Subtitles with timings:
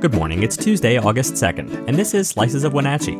[0.00, 3.16] Good morning, it's Tuesday, August 2nd, and this is Slices of Wenatchee.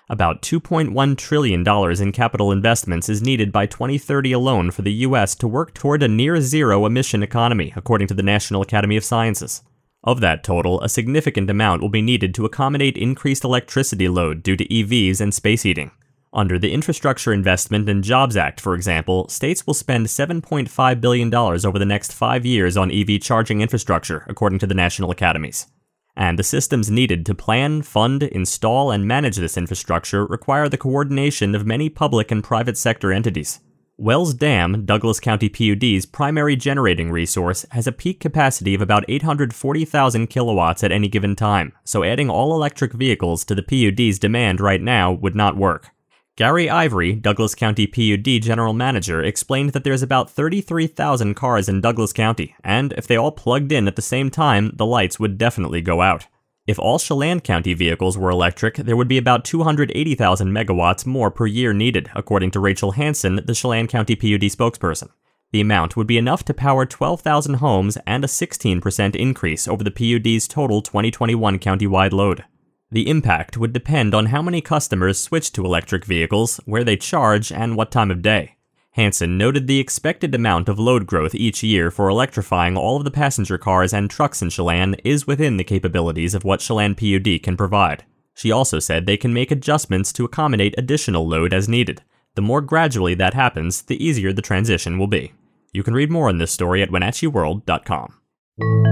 [0.10, 1.66] About $2.1 trillion
[2.02, 5.36] in capital investments is needed by 2030 alone for the U.S.
[5.36, 9.62] to work toward a near zero emission economy, according to the National Academy of Sciences.
[10.04, 14.58] Of that total, a significant amount will be needed to accommodate increased electricity load due
[14.58, 15.92] to EVs and space heating.
[16.34, 21.78] Under the Infrastructure Investment and Jobs Act, for example, states will spend $7.5 billion over
[21.78, 25.68] the next five years on EV charging infrastructure, according to the National Academies.
[26.16, 31.56] And the systems needed to plan, fund, install, and manage this infrastructure require the coordination
[31.56, 33.60] of many public and private sector entities.
[33.98, 40.28] Wells Dam, Douglas County PUD's primary generating resource, has a peak capacity of about 840,000
[40.28, 44.82] kilowatts at any given time, so adding all electric vehicles to the PUD's demand right
[44.82, 45.92] now would not work.
[46.38, 52.14] Gary Ivory, Douglas County PUD general manager, explained that there's about 33,000 cars in Douglas
[52.14, 55.82] County, and if they all plugged in at the same time, the lights would definitely
[55.82, 56.28] go out.
[56.66, 61.48] If all Chelan County vehicles were electric, there would be about 280,000 megawatts more per
[61.48, 65.10] year needed, according to Rachel Hanson, the Chelan County PUD spokesperson.
[65.52, 69.92] The amount would be enough to power 12,000 homes and a 16% increase over the
[69.92, 72.46] PUD's total 2021 countywide load.
[72.92, 77.52] The impact would depend on how many customers switch to electric vehicles, where they charge,
[77.52, 78.56] and what time of day.
[78.92, 83.12] Hanson noted the expected amount of load growth each year for electrifying all of the
[83.12, 87.56] passenger cars and trucks in Chelan is within the capabilities of what Chelan PUD can
[87.56, 88.04] provide.
[88.34, 92.02] She also said they can make adjustments to accommodate additional load as needed.
[92.36, 95.32] The more gradually that happens, the easier the transition will be.
[95.72, 98.91] You can read more on this story at WenatcheeWorld.com.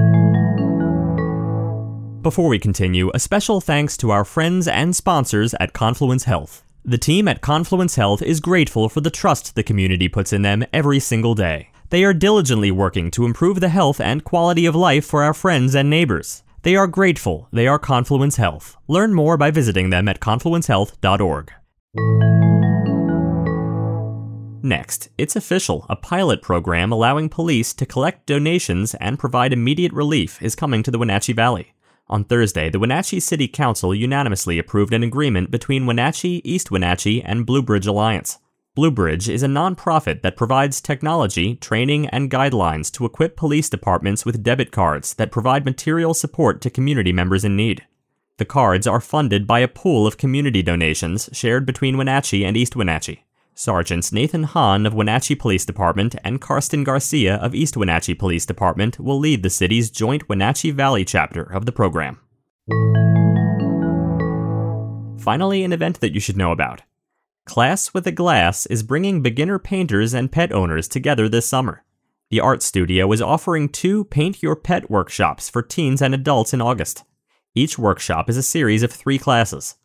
[2.22, 6.66] Before we continue, a special thanks to our friends and sponsors at Confluence Health.
[6.84, 10.66] The team at Confluence Health is grateful for the trust the community puts in them
[10.74, 11.70] every single day.
[11.92, 15.74] They are diligently working to improve the health and quality of life for our friends
[15.76, 16.44] and neighbors.
[16.64, 17.48] They are grateful.
[17.54, 18.76] They are Confluence Health.
[18.90, 21.54] Learn more by visiting them at confluencehealth.org.
[24.62, 25.86] Next, it's official.
[25.90, 30.92] A pilot program allowing police to collect donations and provide immediate relief is coming to
[30.92, 31.72] the Wenatchee Valley.
[32.12, 37.46] On Thursday, the Wenatchee City Council unanimously approved an agreement between Wenatchee, East Wenatchee, and
[37.46, 38.40] Bluebridge Alliance.
[38.76, 44.42] Bluebridge is a nonprofit that provides technology, training, and guidelines to equip police departments with
[44.42, 47.86] debit cards that provide material support to community members in need.
[48.38, 52.76] The cards are funded by a pool of community donations shared between Wenatchee and East
[52.76, 53.24] Wenatchee.
[53.60, 58.98] Sergeants Nathan Hahn of Wenatchee Police Department and Karsten Garcia of East Wenatchee Police Department
[59.02, 62.22] will lead the city's joint Wenatchee Valley chapter of the program.
[65.20, 66.84] Finally, an event that you should know about.
[67.46, 71.84] Class with a Glass is bringing beginner painters and pet owners together this summer.
[72.30, 76.62] The art studio is offering two Paint Your Pet workshops for teens and adults in
[76.62, 77.04] August.
[77.54, 79.76] Each workshop is a series of three classes.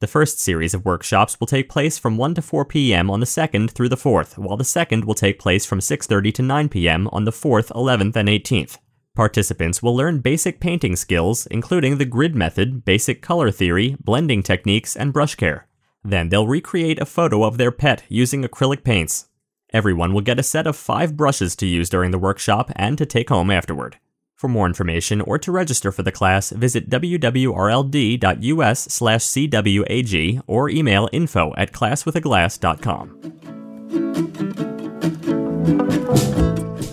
[0.00, 3.10] The first series of workshops will take place from 1 to 4 p.m.
[3.10, 6.42] on the 2nd through the 4th, while the second will take place from 6:30 to
[6.42, 7.06] 9 p.m.
[7.12, 8.78] on the 4th, 11th, and 18th.
[9.14, 14.96] Participants will learn basic painting skills, including the grid method, basic color theory, blending techniques,
[14.96, 15.66] and brush care.
[16.02, 19.28] Then they'll recreate a photo of their pet using acrylic paints.
[19.70, 23.04] Everyone will get a set of five brushes to use during the workshop and to
[23.04, 23.98] take home afterward.
[24.40, 31.10] For more information or to register for the class, visit wwrld.us slash cwag or email
[31.12, 33.18] info at classwithaglass.com.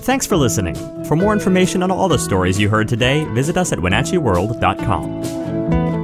[0.04, 0.76] Thanks for listening.
[1.06, 5.37] For more information on all the stories you heard today, visit us at WenatcheeWorld.com.